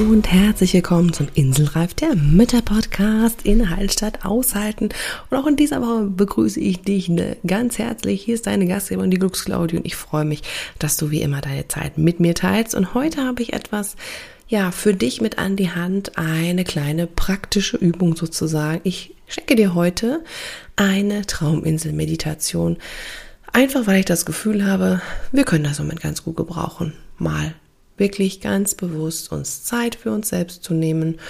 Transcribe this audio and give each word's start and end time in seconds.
Und 0.00 0.32
herzlich 0.32 0.72
willkommen 0.72 1.12
zum 1.12 1.28
Inselreif, 1.34 1.92
der 1.92 2.16
Mütter-Podcast 2.16 3.42
in 3.42 3.68
Hallstatt 3.68 4.24
aushalten. 4.24 4.88
Und 5.28 5.36
auch 5.36 5.46
in 5.46 5.56
dieser 5.56 5.82
Woche 5.82 6.04
begrüße 6.06 6.58
ich 6.58 6.80
dich 6.80 7.10
ne, 7.10 7.36
ganz 7.46 7.78
herzlich. 7.78 8.22
Hier 8.22 8.34
ist 8.34 8.46
deine 8.46 8.66
Gastgeberin, 8.66 9.10
die 9.10 9.18
Glücksclaudi, 9.18 9.76
und 9.76 9.84
ich 9.84 9.96
freue 9.96 10.24
mich, 10.24 10.42
dass 10.78 10.96
du 10.96 11.10
wie 11.10 11.20
immer 11.20 11.42
deine 11.42 11.68
Zeit 11.68 11.98
mit 11.98 12.18
mir 12.18 12.34
teilst. 12.34 12.74
Und 12.74 12.94
heute 12.94 13.22
habe 13.22 13.42
ich 13.42 13.52
etwas, 13.52 13.96
ja, 14.48 14.70
für 14.70 14.94
dich 14.94 15.20
mit 15.20 15.38
an 15.38 15.56
die 15.56 15.70
Hand, 15.70 16.16
eine 16.16 16.64
kleine 16.64 17.06
praktische 17.06 17.76
Übung 17.76 18.16
sozusagen. 18.16 18.80
Ich 18.84 19.14
schenke 19.26 19.54
dir 19.54 19.74
heute 19.74 20.24
eine 20.76 21.26
Trauminsel-Meditation. 21.26 22.78
Einfach 23.52 23.86
weil 23.86 24.00
ich 24.00 24.06
das 24.06 24.24
Gefühl 24.24 24.64
habe, 24.64 25.02
wir 25.30 25.44
können 25.44 25.64
das 25.64 25.78
Moment 25.78 26.00
ganz 26.00 26.24
gut 26.24 26.36
gebrauchen. 26.36 26.94
Mal 27.18 27.54
wirklich 28.00 28.40
ganz 28.40 28.74
bewusst 28.74 29.30
uns 29.30 29.62
Zeit 29.62 29.94
für 29.94 30.10
uns 30.10 30.30
selbst 30.30 30.64
zu 30.64 30.74
nehmen, 30.74 31.20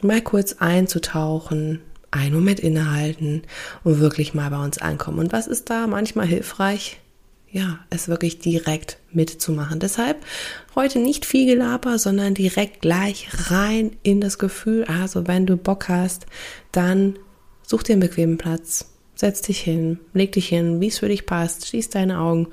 mal 0.00 0.22
kurz 0.22 0.54
einzutauchen, 0.54 1.80
einen 2.10 2.34
Moment 2.34 2.60
innehalten 2.60 3.42
und 3.84 4.00
wirklich 4.00 4.32
mal 4.32 4.50
bei 4.50 4.62
uns 4.62 4.78
ankommen. 4.78 5.18
Und 5.18 5.32
was 5.32 5.46
ist 5.46 5.68
da 5.68 5.86
manchmal 5.86 6.26
hilfreich? 6.26 6.98
Ja, 7.50 7.80
es 7.90 8.08
wirklich 8.08 8.38
direkt 8.38 8.96
mitzumachen. 9.10 9.78
Deshalb 9.78 10.24
heute 10.74 10.98
nicht 10.98 11.26
viel 11.26 11.46
Gelaber, 11.46 11.98
sondern 11.98 12.32
direkt 12.32 12.80
gleich 12.80 13.28
rein 13.50 13.96
in 14.02 14.22
das 14.22 14.38
Gefühl. 14.38 14.84
Also 14.84 15.26
wenn 15.26 15.44
du 15.44 15.58
Bock 15.58 15.88
hast, 15.88 16.24
dann 16.70 17.18
such 17.62 17.82
dir 17.82 17.92
einen 17.92 18.00
bequemen 18.00 18.38
Platz, 18.38 18.86
setz 19.14 19.42
dich 19.42 19.60
hin, 19.60 19.98
leg 20.14 20.32
dich 20.32 20.48
hin, 20.48 20.80
wie 20.80 20.88
es 20.88 21.00
für 21.00 21.08
dich 21.08 21.26
passt, 21.26 21.68
schließ 21.68 21.90
deine 21.90 22.20
Augen 22.20 22.48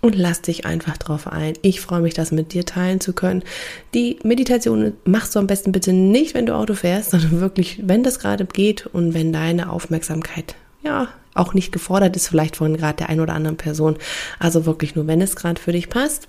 und 0.00 0.14
lass 0.14 0.42
dich 0.42 0.64
einfach 0.64 0.96
drauf 0.96 1.26
ein. 1.26 1.54
Ich 1.62 1.80
freue 1.80 2.00
mich, 2.00 2.14
das 2.14 2.30
mit 2.30 2.52
dir 2.52 2.64
teilen 2.64 3.00
zu 3.00 3.12
können. 3.12 3.42
Die 3.94 4.18
Meditation 4.22 4.92
machst 5.04 5.34
du 5.34 5.38
am 5.38 5.46
besten 5.46 5.72
bitte 5.72 5.92
nicht, 5.92 6.34
wenn 6.34 6.46
du 6.46 6.54
Auto 6.54 6.74
fährst, 6.74 7.10
sondern 7.10 7.40
wirklich, 7.40 7.80
wenn 7.84 8.02
das 8.02 8.18
gerade 8.18 8.46
geht 8.46 8.86
und 8.86 9.14
wenn 9.14 9.32
deine 9.32 9.70
Aufmerksamkeit 9.70 10.54
ja 10.82 11.08
auch 11.34 11.54
nicht 11.54 11.72
gefordert 11.72 12.16
ist, 12.16 12.28
vielleicht 12.28 12.56
von 12.56 12.76
gerade 12.76 12.96
der 12.96 13.08
einen 13.08 13.20
oder 13.20 13.34
anderen 13.34 13.56
Person. 13.56 13.96
Also 14.38 14.66
wirklich 14.66 14.94
nur, 14.94 15.06
wenn 15.06 15.20
es 15.20 15.36
gerade 15.36 15.60
für 15.60 15.72
dich 15.72 15.88
passt. 15.88 16.28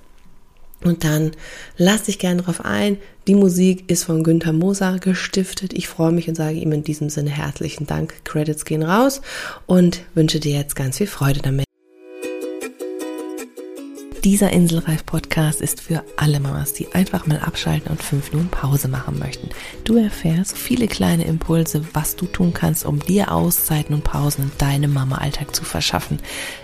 Und 0.84 1.04
dann 1.04 1.32
lass 1.78 2.04
dich 2.04 2.20
gerne 2.20 2.42
drauf 2.42 2.64
ein. 2.64 2.98
Die 3.28 3.36
Musik 3.36 3.92
ist 3.92 4.06
von 4.06 4.24
Günther 4.24 4.54
Moser 4.54 4.98
gestiftet. 5.00 5.74
Ich 5.74 5.90
freue 5.90 6.14
mich 6.14 6.30
und 6.30 6.36
sage 6.36 6.56
ihm 6.56 6.72
in 6.72 6.86
diesem 6.86 7.10
Sinne 7.10 7.32
herzlichen 7.32 7.86
Dank. 7.86 8.14
Credits 8.24 8.64
gehen 8.64 8.84
raus 8.84 9.22
und 9.66 10.02
wünsche 10.16 10.40
dir 10.40 10.54
jetzt 10.54 10.76
ganz 10.78 10.98
viel 10.98 11.08
Freude 11.08 11.42
damit. 11.42 11.69
Dieser 14.24 14.52
Inselreif-Podcast 14.52 15.62
ist 15.62 15.80
für 15.80 16.04
alle 16.18 16.42
Mamas, 16.42 16.74
die 16.74 16.94
einfach 16.94 17.26
mal 17.26 17.40
abschalten 17.40 17.90
und 17.90 18.04
fünf 18.04 18.32
Minuten 18.34 18.50
Pause 18.50 18.90
machen 18.90 19.18
möchten. 19.18 19.50
Du 19.86 19.96
erfährst 19.96 20.58
viele 20.58 20.88
kleine 20.88 21.24
Impulse, 21.24 21.86
was 21.94 22.18
du 22.18 22.26
tun 22.26 22.54
kannst, 22.54 22.86
um 22.86 23.00
dir 23.00 23.32
Auszeiten 23.32 23.96
und 23.96 24.04
Pausen 24.04 24.44
in 24.44 24.52
deinem 24.58 24.94
Mama-Alltag 24.94 25.56
zu 25.56 25.64
verschaffen 25.64 26.20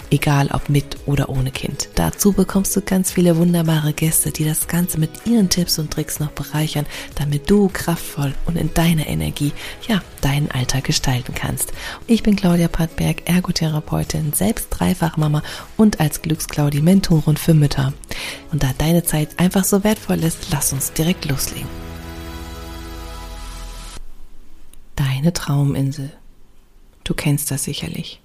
egal 0.09 0.49
ob 0.53 0.69
mit 0.69 0.97
oder 1.05 1.29
ohne 1.29 1.51
Kind. 1.51 1.89
Dazu 1.95 2.31
bekommst 2.31 2.75
du 2.75 2.81
ganz 2.81 3.11
viele 3.11 3.37
wunderbare 3.37 3.93
Gäste, 3.93 4.31
die 4.31 4.45
das 4.45 4.67
Ganze 4.67 4.99
mit 4.99 5.09
ihren 5.25 5.49
Tipps 5.49 5.79
und 5.79 5.91
Tricks 5.91 6.19
noch 6.19 6.31
bereichern, 6.31 6.85
damit 7.15 7.49
du 7.49 7.69
kraftvoll 7.71 8.33
und 8.45 8.57
in 8.57 8.73
deiner 8.73 9.07
Energie, 9.07 9.51
ja, 9.87 10.01
deinen 10.25 10.49
Alltag 10.49 10.85
gestalten 10.85 11.35
kannst. 11.35 11.71
Ich 12.07 12.23
bin 12.23 12.35
Claudia 12.35 12.67
Pattberg, 12.67 13.29
Ergotherapeutin, 13.29 14.33
selbst 14.33 14.69
Dreifachmama 14.71 15.43
und 15.77 15.99
als 15.99 16.23
Glücksclaudi 16.23 16.81
Mentorin 16.81 17.37
für 17.37 17.53
Mütter. 17.53 17.93
Und 18.51 18.63
da 18.63 18.71
deine 18.75 19.03
Zeit 19.03 19.39
einfach 19.39 19.63
so 19.63 19.83
wertvoll 19.83 20.23
ist, 20.23 20.47
lass 20.51 20.73
uns 20.73 20.93
direkt 20.93 21.25
loslegen. 21.25 21.69
Deine 24.95 25.31
Trauminsel. 25.31 26.11
Du 27.03 27.13
kennst 27.13 27.51
das 27.51 27.65
sicherlich. 27.65 28.19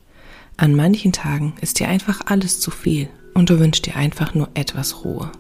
An 0.57 0.75
manchen 0.75 1.13
Tagen 1.13 1.55
ist 1.61 1.81
dir 1.81 1.89
einfach 1.89 2.23
alles 2.25 2.61
zu 2.61 2.71
viel 2.71 3.11
und 3.35 3.51
du 3.51 3.59
wünschst 3.59 3.85
dir 3.85 3.97
einfach 3.97 4.35
nur 4.35 4.49
etwas 4.55 5.05
Ruhe. 5.05 5.31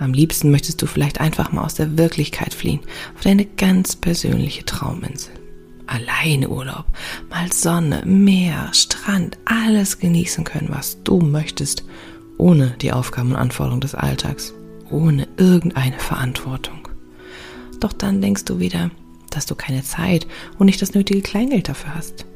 Am 0.00 0.12
liebsten 0.12 0.50
möchtest 0.50 0.82
du 0.82 0.86
vielleicht 0.86 1.20
einfach 1.20 1.52
mal 1.52 1.64
aus 1.64 1.74
der 1.74 1.96
Wirklichkeit 1.98 2.52
fliehen, 2.52 2.80
auf 3.14 3.22
deine 3.22 3.44
ganz 3.44 3.94
persönliche 3.94 4.64
Trauminsel. 4.64 5.37
Alleine 5.88 6.48
Urlaub, 6.48 6.84
mal 7.30 7.52
Sonne, 7.52 8.02
Meer, 8.04 8.70
Strand, 8.72 9.38
alles 9.44 9.98
genießen 9.98 10.44
können, 10.44 10.68
was 10.70 11.02
du 11.02 11.18
möchtest, 11.18 11.84
ohne 12.36 12.76
die 12.80 12.92
Aufgaben 12.92 13.30
und 13.30 13.36
Anforderungen 13.36 13.80
des 13.80 13.94
Alltags, 13.94 14.54
ohne 14.90 15.26
irgendeine 15.36 15.98
Verantwortung. 15.98 16.88
Doch 17.80 17.92
dann 17.92 18.22
denkst 18.22 18.44
du 18.44 18.60
wieder, 18.60 18.90
dass 19.30 19.46
du 19.46 19.54
keine 19.54 19.82
Zeit 19.82 20.26
und 20.58 20.66
nicht 20.66 20.80
das 20.80 20.94
nötige 20.94 21.22
Kleingeld 21.22 21.68
dafür 21.68 21.94
hast 21.94 22.26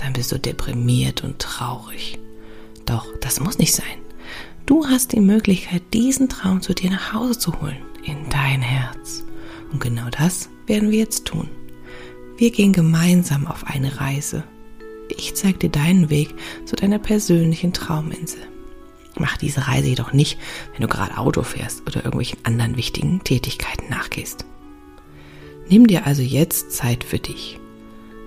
dann 0.00 0.12
bist 0.14 0.32
du 0.32 0.38
deprimiert 0.38 1.22
und 1.22 1.38
traurig. 1.38 2.18
Doch 2.86 3.06
das 3.20 3.40
muss 3.40 3.58
nicht 3.58 3.74
sein. 3.74 3.84
Du 4.66 4.86
hast 4.86 5.12
die 5.12 5.20
Möglichkeit, 5.20 5.82
diesen 5.92 6.28
Traum 6.28 6.62
zu 6.62 6.74
dir 6.74 6.90
nach 6.90 7.12
Hause 7.12 7.38
zu 7.38 7.60
holen, 7.60 7.76
in 8.04 8.16
dein 8.30 8.62
Herz. 8.62 9.24
Und 9.72 9.80
genau 9.80 10.08
das 10.10 10.48
werden 10.66 10.90
wir 10.90 10.98
jetzt 10.98 11.26
tun. 11.26 11.48
Wir 12.40 12.50
gehen 12.50 12.72
gemeinsam 12.72 13.46
auf 13.46 13.64
eine 13.66 14.00
Reise. 14.00 14.44
Ich 15.10 15.34
zeige 15.34 15.58
dir 15.58 15.68
deinen 15.68 16.08
Weg 16.08 16.34
zu 16.64 16.74
deiner 16.74 16.98
persönlichen 16.98 17.74
Trauminsel. 17.74 18.40
Mach 19.18 19.36
diese 19.36 19.68
Reise 19.68 19.88
jedoch 19.88 20.14
nicht, 20.14 20.38
wenn 20.72 20.80
du 20.80 20.88
gerade 20.88 21.18
Auto 21.18 21.42
fährst 21.42 21.82
oder 21.82 21.96
irgendwelchen 21.96 22.38
anderen 22.44 22.78
wichtigen 22.78 23.22
Tätigkeiten 23.24 23.90
nachgehst. 23.90 24.46
Nimm 25.68 25.86
dir 25.86 26.06
also 26.06 26.22
jetzt 26.22 26.72
Zeit 26.72 27.04
für 27.04 27.18
dich. 27.18 27.60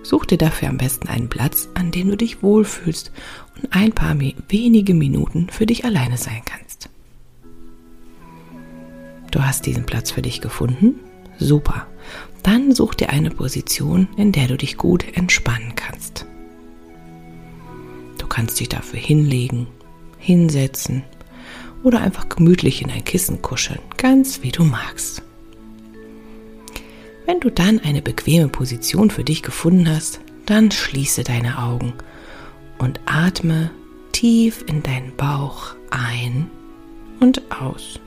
Such 0.04 0.26
dir 0.26 0.38
dafür 0.38 0.70
am 0.70 0.78
besten 0.78 1.08
einen 1.08 1.30
Platz, 1.30 1.70
an 1.74 1.90
dem 1.90 2.10
du 2.10 2.16
dich 2.16 2.44
wohlfühlst 2.44 3.12
und 3.56 3.74
ein 3.74 3.94
paar 3.94 4.16
wenige 4.48 4.94
Minuten 4.94 5.48
für 5.50 5.66
dich 5.66 5.86
alleine 5.86 6.20
sein 6.20 6.44
kannst. 6.46 6.88
Du 9.32 9.42
hast 9.42 9.66
diesen 9.66 9.88
Platz 9.88 10.12
für 10.12 10.22
dich 10.22 10.40
gefunden? 10.40 11.00
Super. 11.40 11.88
Dann 12.44 12.74
such 12.74 12.96
dir 12.96 13.10
eine 13.10 13.30
Position, 13.30 14.08
in 14.18 14.32
der 14.32 14.48
du 14.48 14.58
dich 14.58 14.78
gut 14.78 15.06
entspannen 15.16 15.76
kannst. 15.76 16.26
Du 18.18 18.28
kannst 18.28 18.60
dich 18.60 18.70
dafür 18.70 19.00
hinlegen, 19.00 19.68
hinsetzen 20.18 21.04
oder 21.84 22.02
einfach 22.02 22.30
gemütlich 22.30 22.82
in 22.82 22.90
ein 22.90 23.04
Kissen 23.04 23.42
kuscheln, 23.42 23.80
ganz 23.98 24.42
wie 24.42 24.52
du 24.52 24.64
magst. 24.64 25.22
Wenn 27.26 27.40
du 27.40 27.50
dann 27.50 27.80
eine 27.80 28.02
bequeme 28.02 28.50
Position 28.50 29.10
für 29.10 29.24
dich 29.24 29.44
gefunden 29.44 29.90
hast, 29.90 30.20
dann 30.46 30.72
schließe 30.72 31.24
deine 31.24 31.60
Augen 31.60 31.94
und 32.78 33.00
atme 33.06 33.72
tief 34.12 34.64
in 34.68 34.84
deinen 34.84 35.16
Bauch 35.16 35.76
ein 35.90 36.50
und 37.20 37.42
aus. 37.52 38.00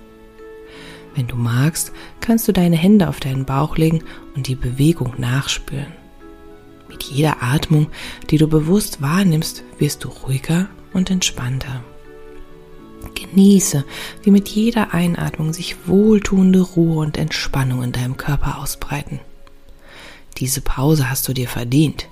Wenn 1.16 1.26
du 1.26 1.36
magst, 1.36 1.92
kannst 2.20 2.46
du 2.46 2.52
deine 2.52 2.76
Hände 2.76 3.08
auf 3.08 3.20
deinen 3.20 3.46
Bauch 3.46 3.78
legen 3.78 4.04
und 4.36 4.48
die 4.48 4.54
Bewegung 4.54 5.14
nachspüren. 5.16 5.92
Mit 6.88 7.02
jeder 7.04 7.42
Atmung, 7.42 7.88
die 8.30 8.36
du 8.36 8.46
bewusst 8.46 9.00
wahrnimmst, 9.00 9.64
wirst 9.78 10.04
du 10.04 10.08
ruhiger 10.08 10.68
und 10.92 11.10
entspannter. 11.10 11.82
Genieße, 13.14 13.84
wie 14.22 14.30
mit 14.30 14.48
jeder 14.48 14.92
Einatmung 14.92 15.54
sich 15.54 15.88
wohltuende 15.88 16.60
Ruhe 16.60 16.98
und 16.98 17.16
Entspannung 17.16 17.82
in 17.82 17.92
deinem 17.92 18.18
Körper 18.18 18.58
ausbreiten. 18.58 19.20
Diese 20.36 20.60
Pause 20.60 21.08
hast 21.08 21.26
du 21.28 21.32
dir 21.32 21.48
verdient. 21.48 22.08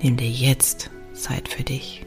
Nimm 0.00 0.16
dir 0.16 0.30
jetzt 0.30 0.90
Zeit 1.12 1.48
für 1.48 1.62
dich. 1.62 2.06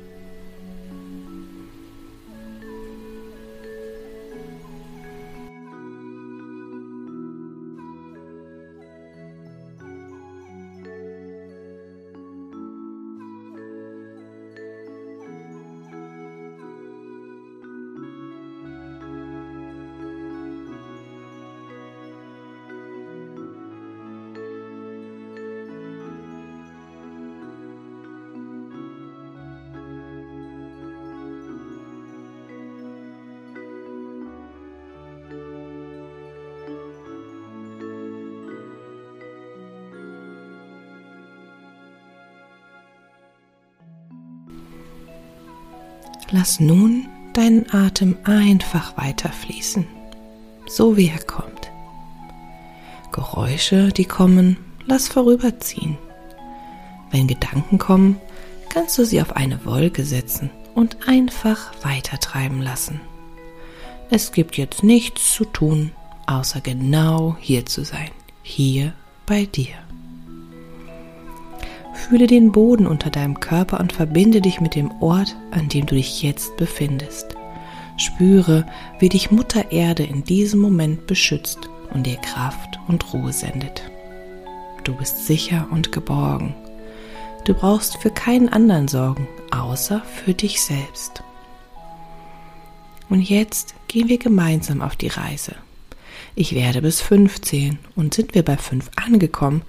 Lass 46.32 46.62
nun 46.62 47.10
deinen 47.34 47.72
Atem 47.74 48.18
einfach 48.24 48.98
weiterfließen, 48.98 49.86
so 50.66 50.96
wie 50.96 51.10
er 51.10 51.22
kommt. 51.24 51.72
Geräusche, 53.12 53.90
die 53.90 54.06
kommen, 54.06 54.58
lass 54.86 55.10
vorüberziehen. 55.10 55.98
Wenn 57.12 57.28
Gedanken 57.28 57.78
kommen, 57.78 58.18
kannst 58.70 58.98
du 58.98 59.06
sie 59.06 59.22
auf 59.22 59.36
eine 59.36 59.66
Wolke 59.66 60.06
setzen 60.06 60.50
und 60.74 61.06
einfach 61.06 61.74
weitertreiben 61.84 62.62
lassen. 62.62 63.02
Es 64.10 64.32
gibt 64.32 64.58
jetzt 64.58 64.84
nichts 64.84 65.34
zu 65.34 65.44
tun, 65.44 65.92
außer 66.28 66.62
genau 66.62 67.36
hier 67.42 67.66
zu 67.66 67.84
sein, 67.84 68.12
hier 68.42 68.94
bei 69.26 69.46
dir. 69.46 69.76
Fühle 72.12 72.28
den 72.28 72.52
Boden 72.52 72.88
unter 72.88 73.10
deinem 73.10 73.40
Körper 73.40 73.80
und 73.80 73.94
verbinde 73.94 74.42
dich 74.42 74.60
mit 74.60 74.76
dem 74.76 74.92
Ort, 75.00 75.38
an 75.52 75.70
dem 75.70 75.86
du 75.86 75.96
dich 75.96 76.22
jetzt 76.22 76.58
befindest. 76.58 77.38
Spüre, 77.96 78.66
wie 79.00 79.08
dich 79.08 79.32
Mutter 79.32 79.72
Erde 79.72 80.04
in 80.04 80.26
diesem 80.26 80.60
Moment 80.60 81.08
beschützt 81.08 81.70
und 81.94 82.06
dir 82.06 82.18
Kraft 82.18 82.82
und 82.90 83.14
Ruhe 83.14 83.32
sendet. 83.32 83.84
Du 84.84 84.94
bist 84.94 85.26
sicher 85.26 85.70
und 85.72 85.94
geborgen. 85.94 86.54
Du 87.46 87.54
brauchst 87.54 87.96
für 88.00 88.10
keinen 88.10 88.50
anderen 88.50 88.90
sorgen, 88.90 89.30
außer 89.52 90.02
für 90.02 90.34
dich 90.34 90.62
selbst. 90.62 91.24
Und 93.08 93.22
jetzt 93.22 93.74
gehen 93.88 94.10
wir 94.10 94.18
gemeinsam 94.18 94.82
auf 94.82 94.98
die 94.98 95.08
Reise. 95.08 95.56
Ich 96.36 96.56
werde 96.56 96.82
bis 96.82 97.00
fünf 97.00 97.40
zählen 97.40 97.80
und 97.96 98.14
sind 98.14 98.36
wir 98.36 98.44
bei 98.44 98.58
fünf 98.58 98.92
angekommen, 98.98 99.62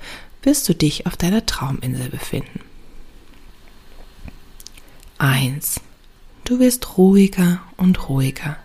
wirst 0.43 0.69
du 0.69 0.75
dich 0.75 1.07
auf 1.07 1.17
deiner 1.17 1.47
Trauminsel 1.47 2.09
befinden. 2.09 2.61
Eins. 5.19 5.81
Du 6.45 6.59
wirst 6.59 6.99
ruhiger 6.99 7.63
und 7.77 8.09
ruhiger. 8.09 8.57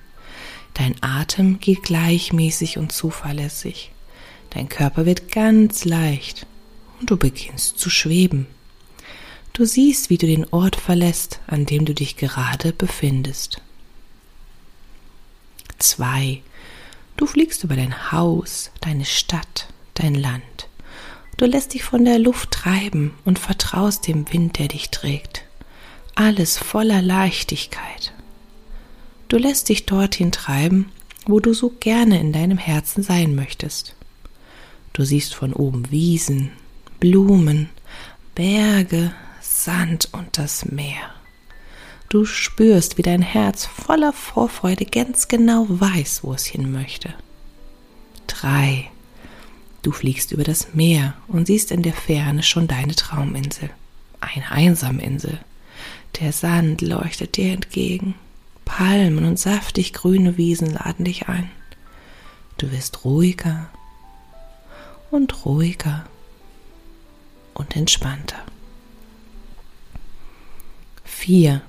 Dein 0.73 0.95
Atem 1.01 1.59
geht 1.59 1.83
gleichmäßig 1.83 2.77
und 2.77 2.91
zuverlässig. 2.91 3.91
Dein 4.49 4.69
Körper 4.69 5.05
wird 5.05 5.31
ganz 5.31 5.85
leicht 5.85 6.47
und 6.99 7.11
du 7.11 7.17
beginnst 7.17 7.79
zu 7.79 7.89
schweben. 7.89 8.47
Du 9.53 9.65
siehst, 9.65 10.09
wie 10.09 10.17
du 10.17 10.27
den 10.27 10.45
Ort 10.51 10.75
verlässt, 10.75 11.39
an 11.47 11.65
dem 11.65 11.85
du 11.85 11.93
dich 11.93 12.15
gerade 12.15 12.73
befindest. 12.73 13.61
2. 15.79 16.41
Du 17.17 17.25
fliegst 17.25 17.63
über 17.63 17.75
dein 17.75 18.11
Haus, 18.11 18.71
deine 18.81 19.05
Stadt, 19.05 19.67
dein 19.95 20.15
Land. 20.15 20.66
Du 21.37 21.45
lässt 21.45 21.75
dich 21.75 21.83
von 21.83 22.03
der 22.03 22.17
Luft 22.17 22.49
treiben 22.49 23.13
und 23.23 23.37
vertraust 23.37 24.07
dem 24.07 24.31
Wind, 24.33 24.57
der 24.57 24.67
dich 24.67 24.89
trägt. 24.89 25.43
Alles 26.15 26.57
voller 26.57 27.03
Leichtigkeit. 27.03 28.11
Du 29.27 29.37
lässt 29.37 29.69
dich 29.69 29.85
dorthin 29.85 30.31
treiben, 30.31 30.91
wo 31.27 31.39
du 31.39 31.53
so 31.53 31.69
gerne 31.79 32.19
in 32.19 32.33
deinem 32.33 32.57
Herzen 32.57 33.03
sein 33.03 33.35
möchtest. 33.35 33.95
Du 34.93 35.03
siehst 35.03 35.35
von 35.35 35.53
oben 35.53 35.91
Wiesen, 35.91 36.51
Blumen, 36.99 37.69
Berge, 38.33 39.13
Sand 39.39 40.09
und 40.13 40.39
das 40.39 40.65
Meer. 40.65 41.11
Du 42.09 42.25
spürst, 42.25 42.97
wie 42.97 43.03
dein 43.03 43.21
Herz 43.21 43.65
voller 43.65 44.13
Vorfreude 44.13 44.85
ganz 44.85 45.27
genau 45.27 45.67
weiß, 45.69 46.23
wo 46.23 46.33
es 46.33 46.45
hin 46.45 46.71
möchte. 46.71 47.13
Drei. 48.25 48.89
Du 49.87 49.93
fliegst 49.93 50.33
über 50.33 50.43
das 50.43 50.73
Meer 50.73 51.13
und 51.29 51.47
siehst 51.47 51.71
in 51.71 51.81
der 51.81 51.93
Ferne 51.93 52.43
schon 52.43 52.67
deine 52.67 52.93
Trauminsel. 52.93 53.69
Eine 54.19 54.51
einsame 54.51 55.01
Insel. 55.01 55.39
Der 56.19 56.33
Sand 56.33 56.81
leuchtet 56.81 57.37
dir 57.37 57.53
entgegen. 57.53 58.15
Palmen 58.65 59.23
und 59.23 59.39
saftig 59.39 59.93
grüne 59.93 60.35
Wiesen 60.35 60.73
laden 60.73 61.05
dich 61.05 61.29
ein. 61.29 61.49
Du 62.57 62.69
wirst 62.73 63.05
ruhiger 63.05 63.69
und 65.09 65.45
ruhiger 65.45 66.05
und 67.53 67.73
entspannter. 67.77 68.43
4. 71.05 71.61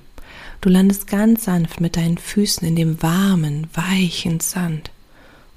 Du 0.59 0.67
landest 0.67 1.07
ganz 1.07 1.45
sanft 1.45 1.79
mit 1.79 1.95
deinen 1.95 2.17
Füßen 2.17 2.67
in 2.67 2.75
dem 2.75 3.01
warmen, 3.01 3.69
weichen 3.73 4.41
Sand 4.41 4.91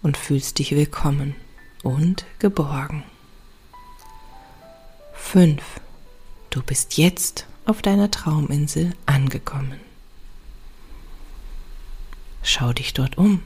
und 0.01 0.17
fühlst 0.17 0.61
dich 0.61 0.71
willkommen 0.77 1.35
und 1.83 2.25
geborgen. 2.39 3.05
5. 5.15 5.63
Du 6.51 6.63
bist 6.63 6.97
jetzt 6.97 7.47
auf 7.65 7.83
deiner 7.83 8.11
Trauminsel 8.11 8.95
angekommen. 9.07 9.81
Schau 12.43 12.73
dich 12.73 12.93
dort 12.93 13.17
um. 13.19 13.43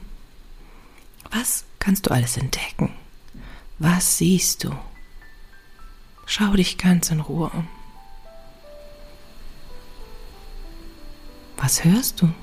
Was 1.31 1.65
kannst 1.79 2.07
du 2.07 2.11
alles 2.11 2.37
entdecken? 2.37 2.93
Was 3.79 4.17
siehst 4.17 4.63
du? 4.63 4.75
Schau 6.25 6.53
dich 6.53 6.77
ganz 6.77 7.09
in 7.09 7.21
Ruhe 7.21 7.49
um. 7.49 7.67
Was 11.57 11.83
hörst 11.83 12.21
du? 12.21 12.33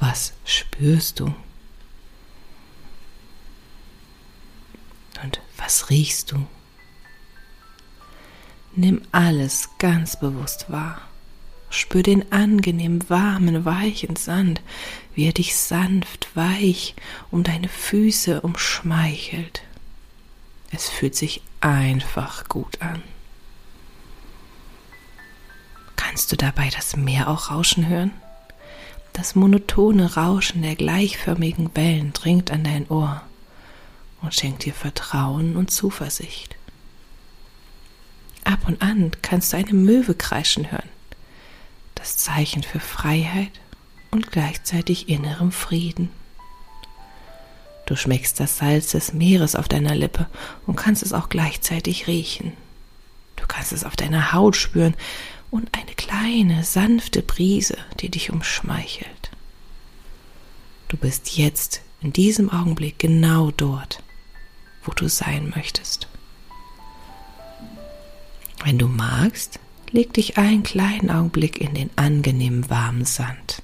Was 0.00 0.32
spürst 0.44 1.20
du? 1.20 1.34
Und 5.22 5.40
was 5.58 5.90
riechst 5.90 6.32
du? 6.32 6.46
Nimm 8.74 9.02
alles 9.12 9.70
ganz 9.78 10.18
bewusst 10.18 10.70
wahr. 10.70 11.00
Spür 11.68 12.02
den 12.02 12.32
angenehm 12.32 13.10
warmen, 13.10 13.64
weichen 13.64 14.16
Sand, 14.16 14.62
wie 15.14 15.26
er 15.26 15.32
dich 15.32 15.56
sanft, 15.56 16.34
weich 16.34 16.94
um 17.30 17.42
deine 17.44 17.68
Füße 17.68 18.40
umschmeichelt. 18.40 19.62
Es 20.70 20.88
fühlt 20.88 21.14
sich 21.14 21.42
einfach 21.60 22.48
gut 22.48 22.80
an. 22.80 23.02
Kannst 25.96 26.32
du 26.32 26.36
dabei 26.36 26.70
das 26.70 26.96
Meer 26.96 27.28
auch 27.28 27.50
rauschen 27.50 27.86
hören? 27.88 28.12
Das 29.12 29.34
monotone 29.34 30.14
Rauschen 30.14 30.62
der 30.62 30.76
gleichförmigen 30.76 31.74
Wellen 31.74 32.12
dringt 32.12 32.50
an 32.50 32.64
dein 32.64 32.88
Ohr 32.88 33.27
und 34.22 34.34
schenkt 34.34 34.64
dir 34.64 34.74
Vertrauen 34.74 35.56
und 35.56 35.70
Zuversicht. 35.70 36.56
Ab 38.44 38.60
und 38.66 38.80
an 38.82 39.12
kannst 39.22 39.52
du 39.52 39.56
eine 39.56 39.72
Möwe 39.72 40.14
kreischen 40.14 40.70
hören, 40.70 40.88
das 41.94 42.16
Zeichen 42.16 42.62
für 42.62 42.80
Freiheit 42.80 43.52
und 44.10 44.32
gleichzeitig 44.32 45.08
innerem 45.08 45.52
Frieden. 45.52 46.10
Du 47.86 47.96
schmeckst 47.96 48.38
das 48.40 48.58
Salz 48.58 48.90
des 48.92 49.12
Meeres 49.12 49.54
auf 49.54 49.68
deiner 49.68 49.94
Lippe 49.94 50.26
und 50.66 50.76
kannst 50.76 51.02
es 51.02 51.12
auch 51.12 51.28
gleichzeitig 51.28 52.06
riechen. 52.06 52.52
Du 53.36 53.46
kannst 53.46 53.72
es 53.72 53.84
auf 53.84 53.96
deiner 53.96 54.32
Haut 54.32 54.56
spüren 54.56 54.94
und 55.50 55.74
eine 55.76 55.94
kleine, 55.94 56.64
sanfte 56.64 57.22
Brise, 57.22 57.78
die 58.00 58.10
dich 58.10 58.30
umschmeichelt. 58.30 59.30
Du 60.88 60.96
bist 60.96 61.36
jetzt 61.36 61.82
in 62.00 62.12
diesem 62.12 62.50
Augenblick 62.50 62.98
genau 62.98 63.50
dort, 63.50 64.02
wo 64.88 64.94
du 64.94 65.08
sein 65.08 65.52
möchtest. 65.54 66.08
Wenn 68.64 68.78
du 68.78 68.88
magst, 68.88 69.60
leg 69.90 70.14
dich 70.14 70.38
einen 70.38 70.62
kleinen 70.62 71.10
Augenblick 71.10 71.60
in 71.60 71.74
den 71.74 71.90
angenehmen 71.96 72.70
warmen 72.70 73.04
Sand. 73.04 73.62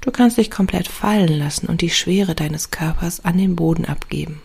Du 0.00 0.10
kannst 0.10 0.36
dich 0.36 0.50
komplett 0.50 0.88
fallen 0.88 1.38
lassen 1.38 1.66
und 1.66 1.80
die 1.80 1.90
Schwere 1.90 2.34
deines 2.34 2.72
Körpers 2.72 3.24
an 3.24 3.38
den 3.38 3.54
Boden 3.54 3.84
abgeben. 3.84 4.42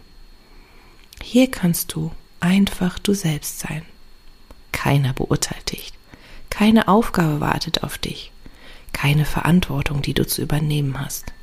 Hier 1.23 1.49
kannst 1.49 1.93
du 1.93 2.11
einfach 2.39 2.99
du 2.99 3.15
selbst 3.15 3.59
sein. 3.59 3.81
Keiner 4.71 5.13
beurteilt 5.13 5.71
dich. 5.71 5.93
Keine 6.51 6.87
Aufgabe 6.87 7.39
wartet 7.39 7.83
auf 7.83 7.97
dich, 7.97 8.31
keine 8.93 9.25
Verantwortung, 9.25 10.03
die 10.03 10.13
du 10.13 10.27
zu 10.27 10.43
übernehmen 10.43 10.99
hast. 10.99 11.33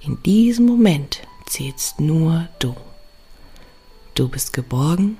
In 0.00 0.20
diesem 0.24 0.66
Moment 0.66 1.20
zählst 1.46 2.00
nur 2.00 2.48
du. 2.58 2.74
Du 4.14 4.28
bist 4.28 4.52
geborgen 4.52 5.18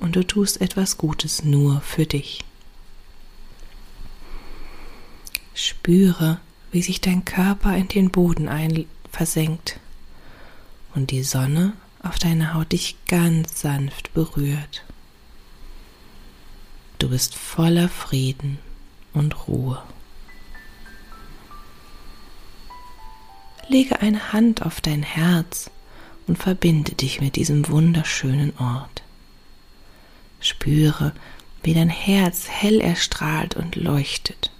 und 0.00 0.16
du 0.16 0.26
tust 0.26 0.62
etwas 0.62 0.96
Gutes 0.96 1.44
nur 1.44 1.82
für 1.82 2.06
dich. 2.06 2.42
Spüre, 5.54 6.40
wie 6.70 6.80
sich 6.80 7.02
dein 7.02 7.26
Körper 7.26 7.76
in 7.76 7.88
den 7.88 8.10
Boden 8.10 8.48
ein 8.48 8.86
versenkt 9.10 9.78
und 10.94 11.10
die 11.10 11.22
Sonne 11.22 11.74
auf 12.02 12.18
deiner 12.18 12.54
Haut 12.54 12.72
dich 12.72 12.96
ganz 13.06 13.60
sanft 13.60 14.14
berührt. 14.14 14.82
Du 16.98 17.10
bist 17.10 17.34
voller 17.34 17.90
Frieden 17.90 18.58
und 19.12 19.46
Ruhe. 19.46 19.82
Lege 23.68 24.00
eine 24.00 24.32
Hand 24.32 24.62
auf 24.62 24.80
dein 24.80 25.02
Herz 25.02 25.70
und 26.26 26.38
verbinde 26.38 26.92
dich 26.94 27.20
mit 27.20 27.36
diesem 27.36 27.68
wunderschönen 27.68 28.56
Ort. 28.58 29.02
Spüre, 30.40 31.12
wie 31.62 31.74
dein 31.74 31.88
Herz 31.90 32.48
hell 32.48 32.80
erstrahlt 32.80 33.54
und 33.56 33.76
leuchtet. 33.76 34.50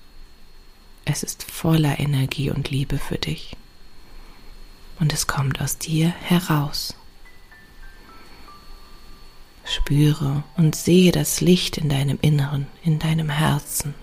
Es 1.05 1.23
ist 1.23 1.43
voller 1.43 1.99
Energie 1.99 2.51
und 2.51 2.71
Liebe 2.71 2.99
für 2.99 3.19
dich. 3.19 3.57
und 5.01 5.13
es 5.13 5.27
kommt 5.27 5.61
aus 5.61 5.79
dir 5.79 6.11
heraus. 6.11 6.95
Spüre 9.65 10.45
und 10.57 10.77
sehe 10.77 11.11
das 11.11 11.41
Licht 11.41 11.77
in 11.77 11.89
deinem 11.89 12.19
Inneren, 12.21 12.69
in 12.85 13.01
deinem 13.01 13.29
Herzen, 13.29 13.95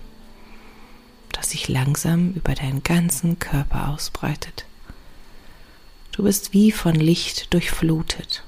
das 1.32 1.50
sich 1.50 1.68
langsam 1.68 2.32
über 2.32 2.54
deinen 2.54 2.82
ganzen 2.82 3.38
Körper 3.38 3.88
ausbreitet. 3.88 4.66
Du 6.12 6.24
bist 6.24 6.52
wie 6.52 6.72
von 6.72 6.94
Licht 6.94 7.52
durchflutet. 7.54 8.42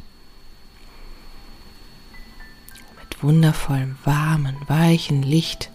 Mit 3.00 3.22
wundervollem, 3.22 3.96
warmen, 4.04 4.56
weichen 4.66 5.22
Licht, 5.22 5.70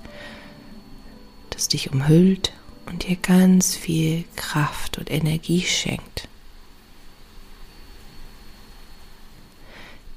das 1.50 1.68
dich 1.68 1.92
umhüllt 1.92 2.54
und 2.86 3.08
dir 3.08 3.16
ganz 3.16 3.76
viel 3.76 4.26
Kraft 4.36 4.98
und 4.98 5.10
Energie 5.10 5.62
schenkt. 5.62 6.28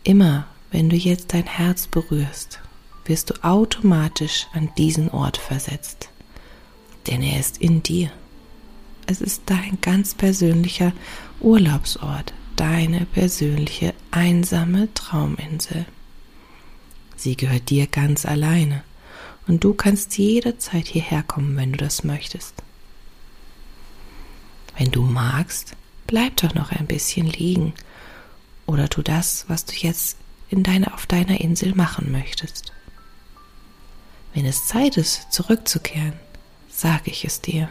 Immer 0.02 0.46
wenn 0.70 0.88
du 0.88 0.96
jetzt 0.96 1.34
dein 1.34 1.46
Herz 1.46 1.86
berührst, 1.86 2.60
wirst 3.04 3.30
du 3.30 3.44
automatisch 3.44 4.46
an 4.52 4.70
diesen 4.76 5.10
Ort 5.10 5.36
versetzt, 5.36 6.10
denn 7.06 7.22
er 7.22 7.40
ist 7.40 7.58
in 7.58 7.82
dir. 7.82 8.10
Es 9.10 9.20
ist 9.20 9.42
dein 9.46 9.76
ganz 9.80 10.14
persönlicher 10.14 10.92
Urlaubsort, 11.40 12.32
deine 12.54 13.06
persönliche 13.06 13.92
einsame 14.12 14.94
Trauminsel. 14.94 15.84
Sie 17.16 17.36
gehört 17.36 17.70
dir 17.70 17.88
ganz 17.88 18.24
alleine 18.24 18.84
und 19.48 19.64
du 19.64 19.74
kannst 19.74 20.16
jederzeit 20.16 20.86
hierher 20.86 21.24
kommen, 21.24 21.56
wenn 21.56 21.72
du 21.72 21.78
das 21.78 22.04
möchtest. 22.04 22.54
Wenn 24.78 24.92
du 24.92 25.02
magst, 25.02 25.74
bleib 26.06 26.36
doch 26.36 26.54
noch 26.54 26.70
ein 26.70 26.86
bisschen 26.86 27.26
liegen 27.26 27.74
oder 28.64 28.88
tu 28.88 29.02
das, 29.02 29.44
was 29.48 29.64
du 29.64 29.74
jetzt 29.74 30.18
in 30.50 30.62
deine, 30.62 30.94
auf 30.94 31.06
deiner 31.06 31.40
Insel 31.40 31.74
machen 31.74 32.12
möchtest. 32.12 32.72
Wenn 34.34 34.46
es 34.46 34.68
Zeit 34.68 34.96
ist, 34.96 35.32
zurückzukehren, 35.32 36.14
sage 36.68 37.10
ich 37.10 37.24
es 37.24 37.40
dir. 37.40 37.70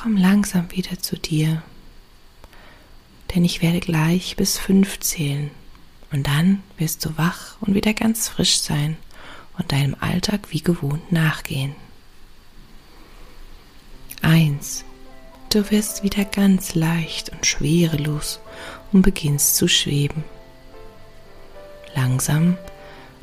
Komm 0.00 0.16
langsam 0.16 0.70
wieder 0.70 1.00
zu 1.00 1.16
dir, 1.16 1.60
denn 3.34 3.44
ich 3.44 3.62
werde 3.62 3.80
gleich 3.80 4.36
bis 4.36 4.56
fünf 4.56 5.00
zählen 5.00 5.50
und 6.12 6.28
dann 6.28 6.62
wirst 6.76 7.04
du 7.04 7.18
wach 7.18 7.56
und 7.60 7.74
wieder 7.74 7.92
ganz 7.94 8.28
frisch 8.28 8.60
sein 8.60 8.96
und 9.58 9.72
deinem 9.72 9.96
Alltag 9.98 10.50
wie 10.50 10.60
gewohnt 10.60 11.10
nachgehen. 11.10 11.74
Eins, 14.22 14.84
du 15.52 15.68
wirst 15.72 16.04
wieder 16.04 16.24
ganz 16.24 16.76
leicht 16.76 17.30
und 17.30 17.44
schwerelos 17.44 18.38
und 18.92 19.02
beginnst 19.02 19.56
zu 19.56 19.66
schweben. 19.66 20.22
Langsam 21.96 22.56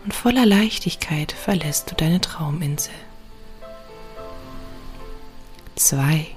und 0.04 0.14
voller 0.14 0.46
Leichtigkeit 0.46 1.32
verlässt 1.32 1.90
du 1.90 1.96
deine 1.96 2.20
Trauminsel. 2.20 2.94
Zwei, 5.76 6.35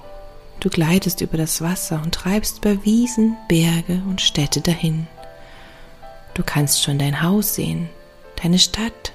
Du 0.59 0.69
gleitest 0.69 1.21
über 1.21 1.37
das 1.37 1.61
Wasser 1.61 2.01
und 2.03 2.13
treibst 2.13 2.59
über 2.59 2.83
Wiesen, 2.83 3.37
Berge 3.47 4.01
und 4.09 4.19
Städte 4.19 4.59
dahin. 4.59 5.07
Du 6.33 6.43
kannst 6.43 6.83
schon 6.83 6.99
dein 6.99 7.21
Haus 7.21 7.55
sehen, 7.55 7.89
deine 8.41 8.59
Stadt 8.59 9.13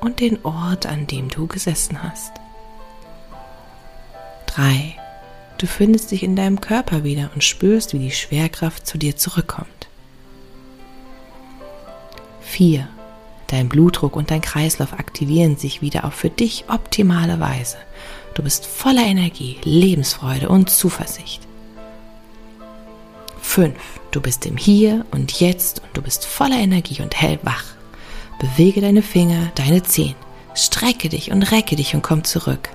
und 0.00 0.20
den 0.20 0.44
Ort, 0.44 0.86
an 0.86 1.06
dem 1.06 1.28
du 1.28 1.46
gesessen 1.46 2.02
hast. 2.02 2.32
3. 4.46 4.96
Du 5.58 5.66
findest 5.66 6.10
dich 6.10 6.24
in 6.24 6.34
deinem 6.34 6.60
Körper 6.60 7.04
wieder 7.04 7.30
und 7.34 7.44
spürst, 7.44 7.94
wie 7.94 8.00
die 8.00 8.10
Schwerkraft 8.10 8.86
zu 8.86 8.98
dir 8.98 9.16
zurückkommt. 9.16 9.68
4. 12.40 12.88
Dein 13.52 13.68
Blutdruck 13.68 14.16
und 14.16 14.32
dein 14.32 14.40
Kreislauf 14.40 14.94
aktivieren 14.94 15.56
sich 15.56 15.80
wieder 15.80 16.04
auf 16.04 16.14
für 16.14 16.30
dich 16.30 16.64
optimale 16.68 17.38
Weise 17.38 17.76
Du 18.34 18.42
bist 18.42 18.64
voller 18.64 19.04
Energie, 19.04 19.58
Lebensfreude 19.62 20.48
und 20.48 20.70
Zuversicht. 20.70 21.42
5. 23.42 23.74
Du 24.10 24.22
bist 24.22 24.46
im 24.46 24.56
Hier 24.56 25.04
und 25.10 25.38
Jetzt 25.38 25.82
und 25.82 25.94
du 25.94 26.00
bist 26.00 26.24
voller 26.24 26.56
Energie 26.56 27.02
und 27.02 27.20
hellwach. 27.20 27.64
Bewege 28.38 28.80
deine 28.80 29.02
Finger, 29.02 29.52
deine 29.54 29.82
Zehen, 29.82 30.14
strecke 30.54 31.10
dich 31.10 31.30
und 31.30 31.42
recke 31.42 31.76
dich 31.76 31.94
und 31.94 32.02
komm 32.02 32.24
zurück. 32.24 32.70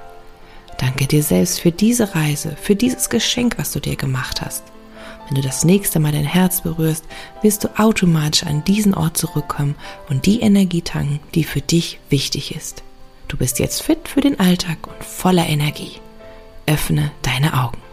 Danke 0.78 1.08
dir 1.08 1.24
selbst 1.24 1.60
für 1.60 1.72
diese 1.72 2.14
Reise, 2.14 2.56
für 2.62 2.76
dieses 2.76 3.10
Geschenk, 3.10 3.58
was 3.58 3.72
du 3.72 3.80
dir 3.80 3.96
gemacht 3.96 4.42
hast. 4.42 4.64
Wenn 5.28 5.36
du 5.36 5.42
das 5.42 5.66
nächste 5.66 6.00
Mal 6.00 6.14
dein 6.14 6.26
Herz 6.26 6.62
berührst, 6.62 7.06
wirst 7.42 7.64
du 7.64 7.80
automatisch 7.80 8.44
an 8.44 8.64
diesen 8.64 8.94
Ort 8.94 9.18
zurückkommen 9.18 9.76
und 10.10 10.26
die 10.26 10.40
Energie 10.40 10.82
tanken, 10.82 11.20
die 11.36 11.44
für 11.44 11.62
dich 11.62 12.00
wichtig 12.10 12.56
ist. 12.56 12.84
Du 13.28 13.36
bist 13.36 13.60
jetzt 13.60 13.82
fit 13.84 14.08
für 14.08 14.22
den 14.22 14.40
Alltag 14.40 14.88
und 14.88 15.04
voller 15.04 15.48
Energie. 15.48 16.00
Öffne 16.66 17.12
deine 17.24 17.62
Augen. 17.62 17.87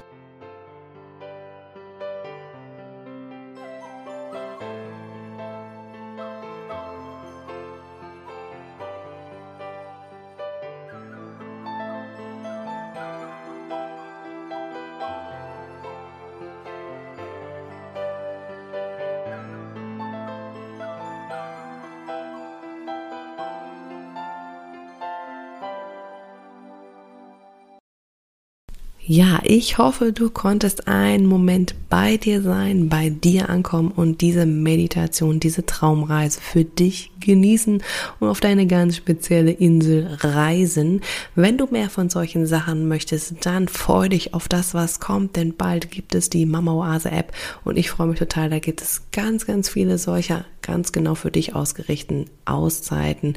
Ja, 29.07 29.41
ich 29.45 29.77
hoffe, 29.77 30.13
du 30.15 30.31
konntest 30.31 30.89
einen 30.89 31.27
Moment 31.27 31.75
bei 31.91 32.17
dir 32.17 32.41
sein, 32.41 32.89
bei 32.89 33.11
dir 33.11 33.51
ankommen 33.51 33.91
und 33.91 34.23
diese 34.23 34.47
Meditation, 34.47 35.41
diese 35.41 35.67
Traumreise 35.67 36.41
für 36.41 36.65
dich 36.65 37.11
genießen 37.21 37.83
und 38.19 38.29
auf 38.29 38.41
deine 38.41 38.67
ganz 38.67 38.97
spezielle 38.97 39.51
Insel 39.51 40.09
reisen. 40.21 41.03
Wenn 41.35 41.59
du 41.59 41.67
mehr 41.67 41.91
von 41.91 42.09
solchen 42.09 42.47
Sachen 42.47 42.89
möchtest, 42.89 43.45
dann 43.45 43.69
freu 43.69 44.09
dich 44.09 44.33
auf 44.33 44.49
das, 44.49 44.73
was 44.73 45.01
kommt, 45.01 45.37
denn 45.37 45.55
bald 45.55 45.91
gibt 45.91 46.15
es 46.15 46.31
die 46.31 46.47
Mama 46.47 46.73
Oase 46.73 47.11
App 47.11 47.35
und 47.63 47.77
ich 47.77 47.91
freue 47.91 48.07
mich 48.07 48.19
total, 48.19 48.49
da 48.49 48.59
gibt 48.59 48.81
es 48.81 49.03
ganz, 49.13 49.45
ganz 49.45 49.69
viele 49.69 49.99
solcher 49.99 50.47
ganz 50.63 50.93
genau 50.93 51.15
für 51.15 51.31
dich 51.31 51.55
ausgerichteten 51.55 52.31
Auszeiten. 52.47 53.37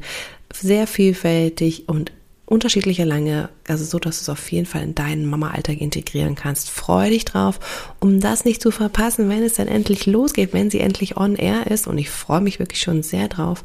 Sehr 0.50 0.86
vielfältig 0.86 1.90
und 1.90 2.10
unterschiedliche 2.48 3.04
Länge, 3.04 3.50
also 3.66 3.84
so, 3.84 3.98
dass 3.98 4.18
du 4.18 4.22
es 4.22 4.28
auf 4.28 4.50
jeden 4.50 4.66
Fall 4.66 4.82
in 4.82 4.94
deinen 4.94 5.26
Mama-Alltag 5.26 5.80
integrieren 5.80 6.34
kannst. 6.34 6.70
Freue 6.70 7.10
dich 7.10 7.24
drauf, 7.24 7.60
um 8.00 8.20
das 8.20 8.44
nicht 8.44 8.62
zu 8.62 8.70
verpassen, 8.70 9.28
wenn 9.28 9.42
es 9.42 9.54
dann 9.54 9.68
endlich 9.68 10.06
losgeht, 10.06 10.52
wenn 10.52 10.70
sie 10.70 10.80
endlich 10.80 11.16
on 11.16 11.36
air 11.36 11.70
ist. 11.70 11.86
Und 11.86 11.98
ich 11.98 12.08
freue 12.10 12.40
mich 12.40 12.58
wirklich 12.58 12.80
schon 12.80 13.02
sehr 13.02 13.28
drauf 13.28 13.64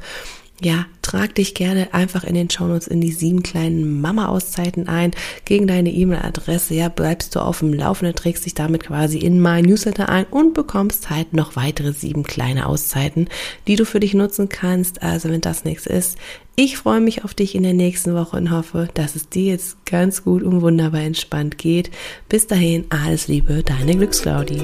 ja, 0.61 0.85
trag 1.01 1.35
dich 1.35 1.55
gerne 1.55 1.93
einfach 1.93 2.23
in 2.23 2.35
den 2.35 2.49
Shownotes 2.49 2.87
in 2.87 3.01
die 3.01 3.11
sieben 3.11 3.43
kleinen 3.43 4.01
Mama-Auszeiten 4.01 4.87
ein. 4.87 5.11
Gegen 5.45 5.67
deine 5.67 5.91
E-Mail-Adresse, 5.91 6.75
ja, 6.75 6.89
bleibst 6.89 7.35
du 7.35 7.39
auf 7.39 7.59
dem 7.59 7.73
Laufenden, 7.73 8.15
trägst 8.15 8.45
dich 8.45 8.53
damit 8.53 8.83
quasi 8.83 9.17
in 9.17 9.39
mein 9.39 9.65
Newsletter 9.65 10.09
ein 10.09 10.25
und 10.25 10.53
bekommst 10.53 11.09
halt 11.09 11.33
noch 11.33 11.55
weitere 11.55 11.91
sieben 11.91 12.23
kleine 12.23 12.67
Auszeiten, 12.67 13.27
die 13.67 13.75
du 13.75 13.85
für 13.85 13.99
dich 13.99 14.13
nutzen 14.13 14.47
kannst. 14.47 15.01
Also 15.01 15.29
wenn 15.29 15.41
das 15.41 15.65
nichts 15.65 15.85
ist, 15.85 16.17
ich 16.55 16.77
freue 16.77 17.01
mich 17.01 17.23
auf 17.23 17.33
dich 17.33 17.55
in 17.55 17.63
der 17.63 17.73
nächsten 17.73 18.13
Woche 18.13 18.37
und 18.37 18.51
hoffe, 18.51 18.87
dass 18.93 19.15
es 19.15 19.27
dir 19.27 19.53
jetzt 19.53 19.85
ganz 19.85 20.23
gut 20.23 20.43
und 20.43 20.61
wunderbar 20.61 21.01
entspannt 21.01 21.57
geht. 21.57 21.89
Bis 22.29 22.45
dahin, 22.45 22.85
alles 22.89 23.27
Liebe, 23.27 23.63
deine 23.63 23.95
Glücksclaudie. 23.95 24.61